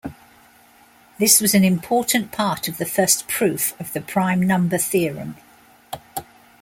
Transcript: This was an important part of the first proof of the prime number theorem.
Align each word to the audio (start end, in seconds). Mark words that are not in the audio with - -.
This 1.19 1.39
was 1.39 1.53
an 1.53 1.63
important 1.63 2.31
part 2.31 2.67
of 2.67 2.79
the 2.79 2.87
first 2.87 3.27
proof 3.27 3.79
of 3.79 3.93
the 3.93 4.01
prime 4.01 4.41
number 4.41 4.79
theorem. 4.79 5.37